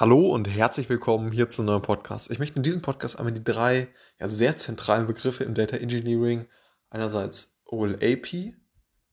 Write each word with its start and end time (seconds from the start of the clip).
Hallo 0.00 0.30
und 0.32 0.48
herzlich 0.48 0.88
willkommen 0.88 1.30
hier 1.30 1.50
zu 1.50 1.60
einem 1.60 1.72
neuen 1.72 1.82
Podcast. 1.82 2.30
Ich 2.30 2.38
möchte 2.38 2.56
in 2.56 2.62
diesem 2.62 2.80
Podcast 2.80 3.18
einmal 3.18 3.34
die 3.34 3.44
drei 3.44 3.88
ja, 4.18 4.30
sehr 4.30 4.56
zentralen 4.56 5.06
Begriffe 5.06 5.44
im 5.44 5.52
Data 5.52 5.76
Engineering, 5.76 6.46
einerseits 6.88 7.54
OLAP, 7.66 8.54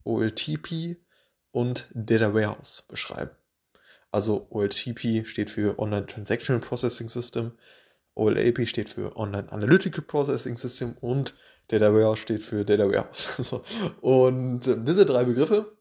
OLTP 0.05 0.95
und 1.51 1.89
Data 1.93 2.33
Warehouse 2.33 2.85
beschreiben. 2.87 3.31
Also 4.11 4.47
OLTP 4.49 5.25
steht 5.27 5.49
für 5.49 5.77
Online 5.77 6.05
Transactional 6.05 6.61
Processing 6.61 7.09
System, 7.09 7.51
OLAP 8.15 8.65
steht 8.65 8.87
für 8.87 9.17
Online 9.17 9.51
Analytical 9.51 10.05
Processing 10.05 10.55
System 10.55 10.95
und 11.01 11.35
Data 11.67 11.93
Warehouse 11.93 12.19
steht 12.19 12.41
für 12.41 12.63
Data 12.63 12.87
Warehouse. 12.87 13.61
Und 13.99 14.65
äh, 14.67 14.77
diese 14.79 15.05
drei 15.05 15.25
Begriffe 15.25 15.77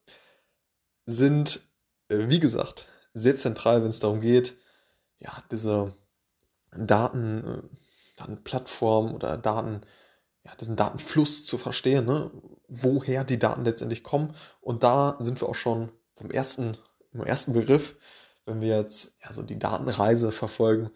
sind, 1.05 1.61
äh, 2.09 2.29
wie 2.29 2.41
gesagt, 2.41 2.89
sehr 3.15 3.37
zentral, 3.37 3.85
wenn 3.85 3.91
es 3.91 4.01
darum 4.01 4.21
geht, 4.21 4.57
ja, 5.19 5.43
diese 5.51 5.95
Daten, 6.77 7.45
äh, 7.45 7.63
Datenplattform 8.17 9.15
oder 9.15 9.37
Daten, 9.37 9.83
ja, 10.45 10.55
diesen 10.57 10.77
Datenfluss 10.77 11.45
zu 11.45 11.59
verstehen, 11.59 12.07
ne? 12.07 12.31
woher 12.69 13.25
die 13.25 13.39
Daten 13.39 13.65
letztendlich 13.65 14.03
kommen. 14.03 14.35
Und 14.61 14.83
da 14.83 15.17
sind 15.19 15.41
wir 15.41 15.49
auch 15.49 15.55
schon 15.55 15.91
vom 16.15 16.31
ersten, 16.31 16.77
im 17.13 17.25
ersten 17.25 17.53
Begriff, 17.53 17.97
wenn 18.45 18.61
wir 18.61 18.77
jetzt 18.77 19.17
ja, 19.23 19.33
so 19.33 19.43
die 19.43 19.59
Datenreise 19.59 20.33
verfolgen. 20.33 20.91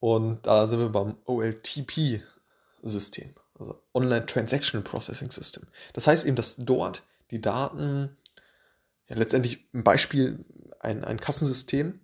Und 0.00 0.46
da 0.46 0.66
sind 0.66 0.80
wir 0.80 0.90
beim 0.90 1.16
OLTP-System, 1.24 3.34
also 3.58 3.82
Online 3.94 4.26
Transaction 4.26 4.84
Processing 4.84 5.30
System. 5.30 5.66
Das 5.92 6.06
heißt 6.06 6.26
eben, 6.26 6.36
dass 6.36 6.56
dort 6.56 7.02
die 7.30 7.40
Daten, 7.40 8.16
ja, 9.08 9.16
letztendlich 9.16 9.66
ein 9.72 9.84
Beispiel, 9.84 10.44
ein, 10.80 11.04
ein 11.04 11.20
Kassensystem, 11.20 12.00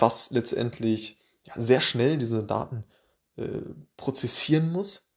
was 0.00 0.30
letztendlich 0.30 1.18
ja, 1.44 1.54
sehr 1.56 1.80
schnell 1.80 2.18
diese 2.18 2.44
Daten 2.44 2.84
äh, 3.36 3.60
prozessieren 3.96 4.70
muss. 4.72 5.08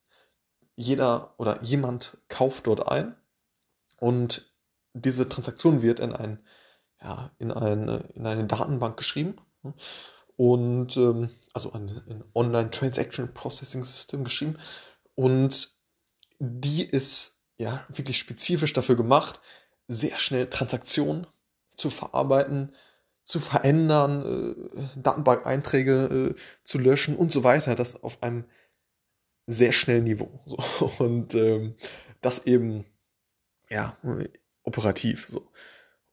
Jeder 0.75 1.33
oder 1.37 1.61
jemand 1.63 2.17
kauft 2.29 2.67
dort 2.67 2.89
ein 2.89 3.15
und 3.97 4.53
diese 4.93 5.27
Transaktion 5.27 5.81
wird 5.81 5.99
in, 5.99 6.13
ein, 6.13 6.39
ja, 7.01 7.31
in, 7.37 7.51
eine, 7.51 8.09
in 8.13 8.25
eine 8.25 8.45
Datenbank 8.45 8.97
geschrieben 8.97 9.35
und 10.37 10.95
ähm, 10.95 11.31
also 11.53 11.73
ein, 11.73 11.89
ein 12.09 12.23
Online 12.33 12.71
Transaction 12.71 13.33
Processing 13.33 13.83
System 13.83 14.23
geschrieben 14.23 14.57
und 15.15 15.69
die 16.39 16.83
ist 16.83 17.41
ja 17.57 17.85
wirklich 17.89 18.17
spezifisch 18.17 18.71
dafür 18.71 18.95
gemacht, 18.95 19.41
sehr 19.87 20.17
schnell 20.17 20.49
Transaktionen 20.49 21.27
zu 21.75 21.89
verarbeiten, 21.89 22.73
zu 23.29 23.39
verändern, 23.39 24.57
äh, 24.75 24.99
Datenbank-Einträge 24.99 26.33
äh, 26.33 26.39
zu 26.63 26.79
löschen 26.79 27.15
und 27.15 27.31
so 27.31 27.43
weiter. 27.43 27.75
Das 27.75 28.01
auf 28.01 28.23
einem 28.23 28.45
sehr 29.45 29.71
schnellen 29.71 30.05
Niveau. 30.05 30.43
So. 30.47 30.91
Und 30.97 31.35
ähm, 31.35 31.75
das 32.21 32.47
eben, 32.47 32.85
ja, 33.69 33.95
operativ. 34.63 35.27
So. 35.27 35.51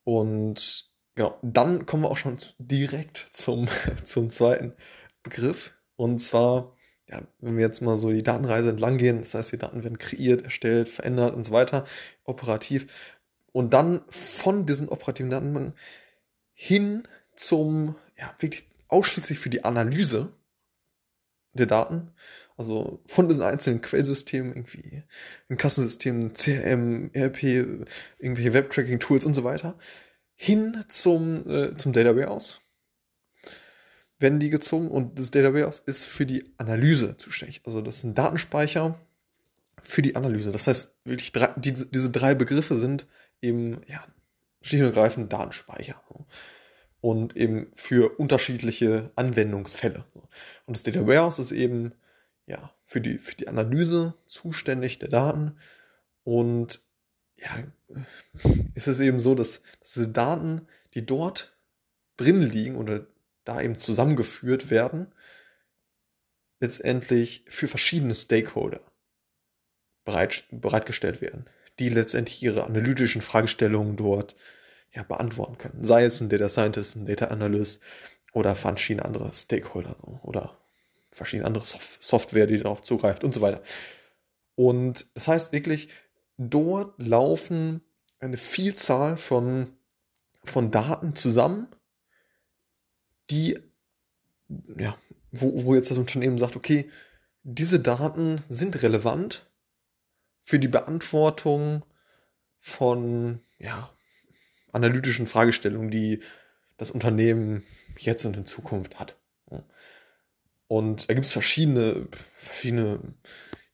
Und 0.04 0.90
genau, 1.14 1.38
dann 1.40 1.86
kommen 1.86 2.02
wir 2.02 2.10
auch 2.10 2.18
schon 2.18 2.36
direkt 2.58 3.28
zum, 3.30 3.66
zum 4.04 4.28
zweiten 4.28 4.74
Begriff. 5.22 5.72
Und 5.96 6.18
zwar, 6.18 6.76
ja, 7.08 7.22
wenn 7.38 7.56
wir 7.56 7.64
jetzt 7.64 7.80
mal 7.80 7.96
so 7.96 8.10
die 8.10 8.22
Datenreise 8.22 8.68
entlang 8.68 8.98
gehen, 8.98 9.20
das 9.20 9.32
heißt, 9.32 9.52
die 9.52 9.58
Daten 9.58 9.84
werden 9.84 9.96
kreiert, 9.96 10.42
erstellt, 10.42 10.90
verändert 10.90 11.34
und 11.34 11.44
so 11.44 11.52
weiter, 11.52 11.86
operativ. 12.24 12.88
Und 13.52 13.72
dann 13.72 14.04
von 14.10 14.66
diesen 14.66 14.90
operativen 14.90 15.30
Datenbanken 15.30 15.72
hin 16.58 17.06
zum, 17.34 17.96
ja, 18.18 18.34
wirklich 18.38 18.66
ausschließlich 18.88 19.38
für 19.38 19.50
die 19.50 19.62
Analyse 19.62 20.32
der 21.52 21.66
Daten, 21.66 22.10
also 22.56 23.02
von 23.06 23.28
diesen 23.28 23.44
einzelnen 23.44 23.82
Quellsystemen, 23.82 24.52
irgendwie 24.52 25.02
ein 25.50 25.58
Kassensystem, 25.58 26.32
CRM, 26.32 27.10
ERP, 27.12 27.42
irgendwelche 28.18 28.54
Web-Tracking-Tools 28.54 29.26
und 29.26 29.34
so 29.34 29.44
weiter, 29.44 29.78
hin 30.34 30.82
zum, 30.88 31.48
äh, 31.48 31.76
zum 31.76 31.92
Data 31.92 32.16
Warehouse 32.16 32.60
werden 34.18 34.40
die 34.40 34.48
gezogen 34.48 34.90
und 34.90 35.18
das 35.18 35.30
Data 35.30 35.52
Warehouse 35.52 35.80
ist 35.80 36.04
für 36.04 36.24
die 36.24 36.54
Analyse 36.56 37.18
zuständig. 37.18 37.60
Also 37.64 37.82
das 37.82 37.98
ist 37.98 38.04
ein 38.04 38.14
Datenspeicher 38.14 38.98
für 39.82 40.00
die 40.00 40.16
Analyse. 40.16 40.52
Das 40.52 40.66
heißt, 40.66 40.96
wirklich 41.04 41.32
drei, 41.32 41.52
die, 41.56 41.74
diese 41.74 42.10
drei 42.10 42.34
Begriffe 42.34 42.76
sind 42.76 43.06
eben 43.42 43.82
ja, 43.88 44.02
schlicht 44.66 44.82
und 44.82 44.88
ergreifend 44.88 45.32
Datenspeicher. 45.32 46.02
Und 47.00 47.36
eben 47.36 47.70
für 47.74 48.18
unterschiedliche 48.18 49.12
Anwendungsfälle. 49.14 50.04
Und 50.66 50.76
das 50.76 50.82
Data 50.82 51.06
Warehouse 51.06 51.38
ist 51.38 51.52
eben 51.52 51.92
ja, 52.46 52.74
für, 52.84 53.00
die, 53.00 53.18
für 53.18 53.36
die 53.36 53.48
Analyse 53.48 54.14
zuständig 54.26 54.98
der 54.98 55.08
Daten. 55.08 55.58
Und 56.24 56.82
ja, 57.36 57.64
ist 58.74 58.88
es 58.88 58.98
eben 59.00 59.20
so, 59.20 59.34
dass, 59.34 59.62
dass 59.80 59.94
diese 59.94 60.08
Daten, 60.08 60.66
die 60.94 61.06
dort 61.06 61.56
drin 62.16 62.42
liegen 62.42 62.76
oder 62.76 63.06
da 63.44 63.60
eben 63.60 63.78
zusammengeführt 63.78 64.70
werden, 64.70 65.14
letztendlich 66.58 67.44
für 67.48 67.68
verschiedene 67.68 68.14
Stakeholder 68.14 68.80
bereit, 70.04 70.44
bereitgestellt 70.50 71.20
werden 71.20 71.48
die 71.78 71.88
letztendlich 71.88 72.42
ihre 72.42 72.64
analytischen 72.64 73.22
Fragestellungen 73.22 73.96
dort 73.96 74.36
ja, 74.96 75.02
beantworten 75.02 75.58
können. 75.58 75.84
Sei 75.84 76.04
es 76.04 76.20
ein 76.20 76.30
Data 76.30 76.48
Scientist, 76.48 76.96
ein 76.96 77.04
Data 77.06 77.26
Analyst 77.26 77.80
oder 78.32 78.56
verschiedene 78.56 79.04
andere 79.04 79.32
Stakeholder 79.32 79.96
oder 80.24 80.58
verschiedene 81.10 81.46
andere 81.46 81.64
Sof 81.64 81.98
Software, 82.00 82.46
die 82.46 82.56
darauf 82.56 82.80
zugreift 82.80 83.22
und 83.22 83.34
so 83.34 83.42
weiter. 83.42 83.62
Und 84.54 85.06
das 85.14 85.28
heißt 85.28 85.52
wirklich, 85.52 85.90
dort 86.38 86.94
laufen 87.00 87.82
eine 88.20 88.38
Vielzahl 88.38 89.18
von, 89.18 89.76
von 90.44 90.70
Daten 90.70 91.14
zusammen, 91.14 91.68
die, 93.28 93.58
ja, 94.48 94.96
wo, 95.30 95.64
wo 95.64 95.74
jetzt 95.74 95.90
das 95.90 95.98
Unternehmen 95.98 96.38
sagt, 96.38 96.56
okay, 96.56 96.90
diese 97.42 97.80
Daten 97.80 98.42
sind 98.48 98.82
relevant 98.82 99.50
für 100.42 100.58
die 100.58 100.68
Beantwortung 100.68 101.84
von 102.60 103.40
ja, 103.58 103.90
analytischen 104.72 105.26
Fragestellungen, 105.26 105.90
die 105.90 106.20
das 106.76 106.90
Unternehmen 106.90 107.62
jetzt 107.98 108.24
und 108.24 108.36
in 108.36 108.46
Zukunft 108.46 108.98
hat. 108.98 109.16
Und 110.68 111.08
da 111.08 111.14
gibt 111.14 111.26
es 111.26 111.32
verschiedene, 111.32 112.08
verschiedene 112.32 113.00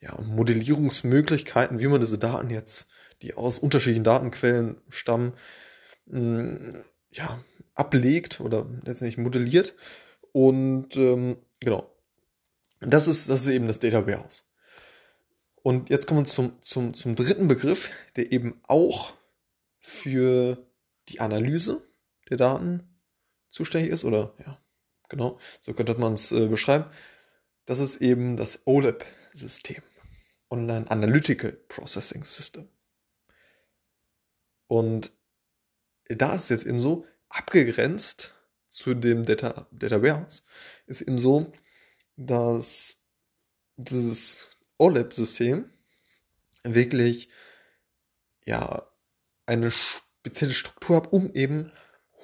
ja, 0.00 0.20
Modellierungsmöglichkeiten, 0.20 1.80
wie 1.80 1.86
man 1.86 2.00
diese 2.00 2.18
Daten 2.18 2.50
jetzt, 2.50 2.88
die 3.22 3.34
aus 3.34 3.58
unterschiedlichen 3.58 4.04
Datenquellen 4.04 4.80
stammen, 4.88 5.32
ja, 6.06 7.44
ablegt 7.74 8.40
oder 8.40 8.66
letztendlich 8.84 9.18
modelliert. 9.18 9.74
Und 10.32 10.96
ähm, 10.96 11.36
genau, 11.60 11.90
das 12.80 13.06
ist, 13.06 13.28
das 13.28 13.42
ist 13.42 13.48
eben 13.48 13.68
das 13.68 13.78
Data 13.78 14.06
Warehouse. 14.06 14.44
Und 15.62 15.90
jetzt 15.90 16.06
kommen 16.06 16.20
wir 16.20 16.24
zum, 16.24 16.60
zum, 16.60 16.92
zum 16.94 17.14
dritten 17.14 17.46
Begriff, 17.48 17.90
der 18.16 18.32
eben 18.32 18.60
auch 18.66 19.14
für 19.78 20.66
die 21.08 21.20
Analyse 21.20 21.82
der 22.30 22.36
Daten 22.36 22.88
zuständig 23.48 23.90
ist, 23.90 24.04
oder 24.04 24.34
ja, 24.38 24.60
genau, 25.08 25.38
so 25.60 25.74
könnte 25.74 25.94
man 25.94 26.14
es 26.14 26.32
äh, 26.32 26.48
beschreiben. 26.48 26.90
Das 27.64 27.78
ist 27.78 28.00
eben 28.00 28.36
das 28.36 28.62
OLAP-System, 28.64 29.82
Online 30.50 30.90
Analytical 30.90 31.52
Processing 31.52 32.24
System. 32.24 32.68
Und 34.66 35.12
da 36.08 36.34
ist 36.34 36.44
es 36.44 36.48
jetzt 36.48 36.66
eben 36.66 36.80
so, 36.80 37.06
abgegrenzt 37.28 38.34
zu 38.68 38.94
dem 38.94 39.24
Data, 39.24 39.66
Data 39.70 40.02
Warehouse, 40.02 40.44
ist 40.86 41.02
eben 41.02 41.18
so, 41.18 41.52
dass 42.16 43.04
dieses 43.76 44.48
OLED-System 44.78 45.70
wirklich 46.64 47.28
ja 48.44 48.86
eine 49.46 49.70
spezielle 50.22 50.54
Struktur 50.54 50.96
habe, 50.96 51.08
um 51.08 51.32
eben 51.34 51.72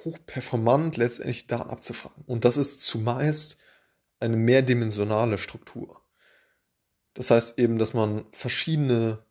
hochperformant 0.05 0.95
letztendlich 0.95 1.47
Daten 1.47 1.69
abzufragen. 1.69 2.23
Und 2.25 2.45
das 2.45 2.55
ist 2.55 2.79
zumeist 2.81 3.57
eine 4.21 4.37
mehrdimensionale 4.37 5.37
Struktur. 5.37 6.01
Das 7.13 7.29
heißt 7.29 7.59
eben, 7.59 7.77
dass 7.77 7.93
man 7.93 8.25
verschiedene 8.31 9.25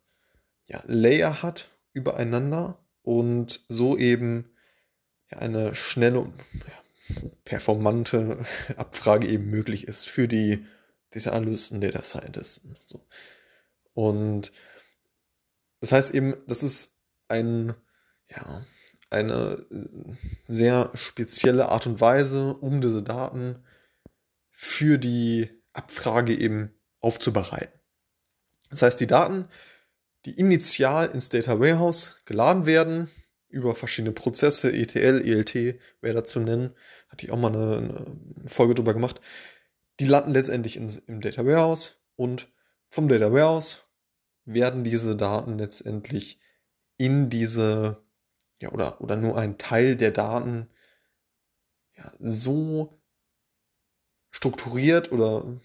ja, 0.67 0.83
Layer 0.85 1.41
hat 1.41 1.71
übereinander 1.93 2.77
und 3.01 3.65
so 3.69 3.97
eben 3.97 4.51
ja, 5.31 5.39
eine 5.39 5.73
schnelle 5.73 6.19
und 6.19 6.37
ja, 6.53 7.23
performante 7.45 8.45
Abfrage 8.77 9.27
eben 9.27 9.49
möglich 9.49 9.87
ist 9.87 10.07
für 10.07 10.27
die 10.27 10.63
Data 11.09 11.31
Analysten, 11.31 11.81
Data 11.81 12.03
Scientisten. 12.03 12.77
So. 12.85 13.07
Und 13.93 14.51
das 15.79 15.91
heißt 15.91 16.13
eben, 16.13 16.35
das 16.45 16.61
ist 16.61 16.99
ein, 17.27 17.73
ja, 18.29 18.65
eine 19.09 19.65
äh, 19.71 20.13
sehr 20.45 20.91
spezielle 20.93 21.69
Art 21.69 21.87
und 21.87 21.99
Weise, 22.01 22.53
um 22.55 22.81
diese 22.81 23.03
Daten 23.03 23.63
für 24.51 24.97
die 24.97 25.49
Abfrage 25.73 26.35
eben 26.35 26.73
aufzubereiten. 26.99 27.79
Das 28.69 28.81
heißt, 28.81 28.99
die 28.99 29.07
Daten, 29.07 29.47
die 30.25 30.37
initial 30.37 31.09
ins 31.09 31.29
Data 31.29 31.59
Warehouse 31.59 32.17
geladen 32.25 32.65
werden, 32.65 33.09
über 33.47 33.75
verschiedene 33.75 34.13
Prozesse, 34.13 34.71
ETL, 34.71 35.21
ELT, 35.25 35.79
wer 36.01 36.13
dazu 36.13 36.39
nennen, 36.39 36.75
hatte 37.07 37.25
ich 37.25 37.31
auch 37.31 37.39
mal 37.39 37.47
eine, 37.47 37.77
eine 37.77 38.47
Folge 38.47 38.75
drüber 38.75 38.93
gemacht, 38.93 39.21
die 39.99 40.05
landen 40.05 40.33
letztendlich 40.33 40.77
ins, 40.77 40.97
im 40.99 41.19
Data 41.19 41.45
Warehouse 41.45 41.97
und 42.15 42.51
vom 42.89 43.07
Data 43.07 43.31
Warehouse 43.31 43.85
werden 44.45 44.83
diese 44.83 45.15
Daten 45.15 45.57
letztendlich 45.57 46.39
in 46.97 47.29
diese, 47.29 48.03
ja, 48.59 48.71
oder, 48.71 49.01
oder 49.01 49.15
nur 49.15 49.37
ein 49.37 49.57
Teil 49.57 49.95
der 49.95 50.11
Daten 50.11 50.67
ja, 51.95 52.11
so 52.19 53.01
strukturiert 54.31 55.11
oder 55.11 55.59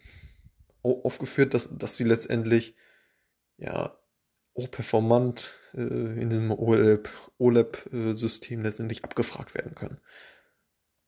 aufgeführt, 0.83 1.55
dass, 1.55 1.69
dass 1.77 1.97
sie 1.97 2.05
letztendlich 2.05 2.77
ja 3.57 3.99
hochperformant 4.57 5.55
äh, 5.75 5.81
in 5.81 6.31
diesem 6.31 6.51
OLAP-System 7.39 8.63
letztendlich 8.63 9.05
abgefragt 9.05 9.55
werden 9.55 9.75
können. 9.75 10.01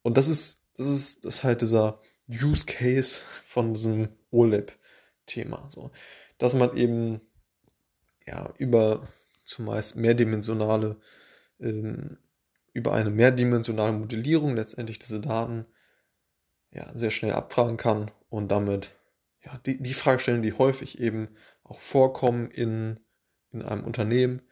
Und 0.02 0.16
das 0.16 0.28
ist, 0.28 0.64
das 0.76 0.86
ist, 0.88 1.24
das 1.24 1.36
ist 1.36 1.44
halt 1.44 1.62
dieser 1.62 2.00
Use 2.28 2.66
Case 2.66 3.22
von 3.44 3.74
diesem 3.74 4.08
OLAP-Thema. 4.30 5.68
So, 5.68 5.92
dass 6.38 6.54
man 6.54 6.76
eben 6.76 7.20
ja 8.26 8.52
über 8.58 9.08
zumeist 9.44 9.96
mehrdimensionale, 9.96 11.00
ähm, 11.60 12.18
über 12.72 12.92
eine 12.92 13.10
mehrdimensionale 13.10 13.92
Modellierung 13.92 14.54
letztendlich 14.54 14.98
diese 14.98 15.20
Daten 15.20 15.66
ja, 16.72 16.86
sehr 16.94 17.10
schnell 17.10 17.32
abfragen 17.32 17.76
kann 17.76 18.10
und 18.28 18.50
damit 18.50 18.94
ja, 19.44 19.58
die, 19.64 19.82
die 19.82 19.94
Fragestellungen, 19.94 20.42
die 20.42 20.52
häufig 20.52 21.00
eben 21.00 21.28
auch 21.64 21.80
vorkommen 21.80 22.50
in, 22.50 23.00
in 23.52 23.62
einem 23.62 23.84
Unternehmen, 23.84 24.42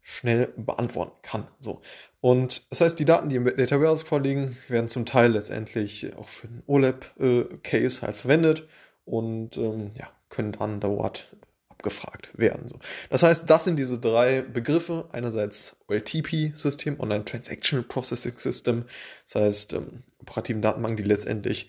schnell 0.00 0.52
beantworten 0.56 1.18
kann. 1.22 1.48
So. 1.58 1.80
Und 2.20 2.70
das 2.70 2.80
heißt, 2.80 2.98
die 2.98 3.04
Daten, 3.04 3.28
die 3.28 3.36
im 3.36 3.44
Data 3.44 3.80
Warehouse 3.80 4.04
vorliegen, 4.04 4.56
werden 4.68 4.88
zum 4.88 5.04
Teil 5.04 5.32
letztendlich 5.32 6.14
auch 6.16 6.28
für 6.28 6.46
den 6.46 6.62
OLAP-Case 6.66 8.02
halt 8.02 8.16
verwendet 8.16 8.68
und 9.04 9.56
ähm, 9.56 9.90
ja, 9.98 10.08
können 10.28 10.52
dann 10.52 10.78
dort 10.78 11.36
abgefragt 11.76 12.30
werden. 12.38 12.68
So. 12.68 12.78
Das 13.10 13.22
heißt, 13.22 13.48
das 13.48 13.64
sind 13.64 13.78
diese 13.78 13.98
drei 13.98 14.42
Begriffe. 14.42 15.08
Einerseits 15.12 15.76
OLTP-System, 15.88 16.98
Online 17.00 17.24
Transactional 17.24 17.84
Processing 17.84 18.38
System, 18.38 18.84
das 19.24 19.42
heißt 19.42 19.72
ähm, 19.74 20.02
operativen 20.18 20.62
Datenbanken, 20.62 20.96
die 20.96 21.08
letztendlich 21.08 21.68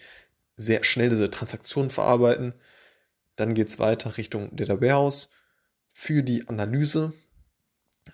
sehr 0.56 0.84
schnell 0.84 1.10
diese 1.10 1.30
Transaktionen 1.30 1.92
verarbeiten. 1.92 2.54
Dann 3.36 3.54
geht 3.54 3.70
es 3.70 3.80
weiter 3.80 4.18
Richtung 4.18 4.56
Data 4.56 4.82
Warehouse 4.82 5.30
für 5.92 6.24
die 6.24 6.48
Analyse. 6.48 7.14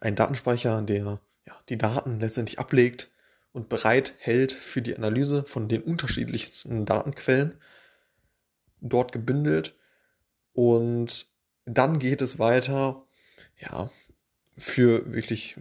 Ein 0.01 0.15
Datenspeicher, 0.15 0.81
der 0.81 1.21
ja, 1.45 1.59
die 1.69 1.77
Daten 1.77 2.19
letztendlich 2.19 2.59
ablegt 2.59 3.11
und 3.51 3.69
bereit 3.69 4.15
hält 4.17 4.51
für 4.51 4.81
die 4.81 4.97
Analyse 4.97 5.43
von 5.45 5.69
den 5.69 5.83
unterschiedlichsten 5.83 6.85
Datenquellen, 6.85 7.59
dort 8.81 9.11
gebündelt. 9.11 9.75
Und 10.53 11.32
dann 11.65 11.99
geht 11.99 12.21
es 12.21 12.39
weiter, 12.39 13.05
ja, 13.59 13.89
für 14.57 15.13
wirklich 15.13 15.55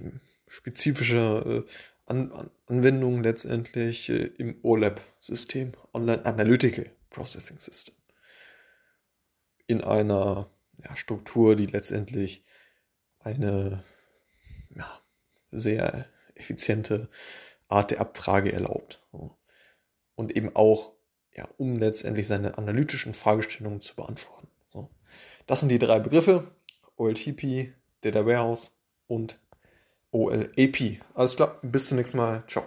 spezifische 0.46 1.64
äh, 1.66 1.72
An 2.06 2.32
An 2.32 2.50
Anwendungen 2.66 3.22
letztendlich 3.22 4.08
äh, 4.10 4.30
im 4.38 4.58
OLAP-System, 4.62 5.72
Online 5.92 6.24
Analytical 6.24 6.90
Processing 7.10 7.58
System. 7.58 7.94
In 9.66 9.82
einer 9.82 10.50
ja, 10.78 10.96
Struktur, 10.96 11.56
die 11.56 11.66
letztendlich 11.66 12.44
eine 13.20 13.84
ja, 14.74 15.00
sehr 15.50 16.06
effiziente 16.34 17.08
Art 17.68 17.90
der 17.90 18.00
Abfrage 18.00 18.52
erlaubt. 18.52 19.02
Und 20.14 20.36
eben 20.36 20.54
auch, 20.56 20.92
ja, 21.34 21.48
um 21.56 21.76
letztendlich 21.76 22.26
seine 22.26 22.58
analytischen 22.58 23.14
Fragestellungen 23.14 23.80
zu 23.80 23.94
beantworten. 23.94 24.41
Das 25.46 25.60
sind 25.60 25.70
die 25.70 25.78
drei 25.78 25.98
Begriffe: 25.98 26.52
OLTP, 26.96 27.72
Data 28.00 28.26
Warehouse 28.26 28.76
und 29.06 29.38
OLAP. 30.10 31.00
Alles 31.14 31.36
klar, 31.36 31.58
bis 31.62 31.86
zum 31.86 31.96
nächsten 31.96 32.18
Mal. 32.18 32.44
Ciao. 32.46 32.64